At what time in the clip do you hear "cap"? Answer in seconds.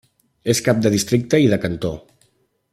0.67-0.79